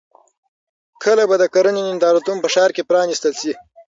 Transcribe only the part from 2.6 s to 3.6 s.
کې پرانیستل شي؟